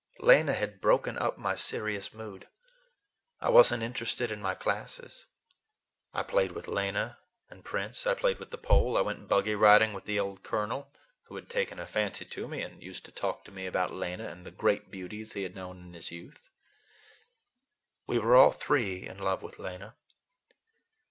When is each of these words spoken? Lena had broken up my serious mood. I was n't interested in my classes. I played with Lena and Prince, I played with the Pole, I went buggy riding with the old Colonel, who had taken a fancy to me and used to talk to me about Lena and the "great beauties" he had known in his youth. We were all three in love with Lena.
Lena 0.17 0.53
had 0.55 0.81
broken 0.81 1.15
up 1.19 1.37
my 1.37 1.53
serious 1.53 2.11
mood. 2.11 2.47
I 3.39 3.51
was 3.51 3.71
n't 3.71 3.83
interested 3.83 4.31
in 4.31 4.41
my 4.41 4.55
classes. 4.55 5.27
I 6.11 6.23
played 6.23 6.53
with 6.53 6.67
Lena 6.67 7.19
and 7.51 7.63
Prince, 7.63 8.07
I 8.07 8.15
played 8.15 8.39
with 8.39 8.49
the 8.49 8.57
Pole, 8.57 8.97
I 8.97 9.01
went 9.01 9.27
buggy 9.27 9.53
riding 9.53 9.93
with 9.93 10.05
the 10.05 10.19
old 10.19 10.41
Colonel, 10.41 10.91
who 11.25 11.35
had 11.35 11.51
taken 11.51 11.77
a 11.77 11.85
fancy 11.85 12.25
to 12.25 12.47
me 12.47 12.63
and 12.63 12.81
used 12.81 13.05
to 13.05 13.11
talk 13.11 13.43
to 13.43 13.51
me 13.51 13.67
about 13.67 13.93
Lena 13.93 14.27
and 14.27 14.43
the 14.43 14.49
"great 14.49 14.89
beauties" 14.89 15.33
he 15.33 15.43
had 15.43 15.53
known 15.53 15.77
in 15.79 15.93
his 15.93 16.09
youth. 16.09 16.49
We 18.07 18.17
were 18.17 18.33
all 18.35 18.51
three 18.53 19.07
in 19.07 19.19
love 19.19 19.43
with 19.43 19.59
Lena. 19.59 19.97